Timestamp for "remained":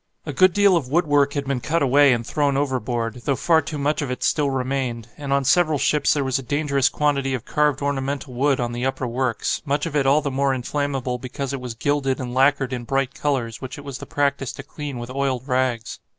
4.49-5.07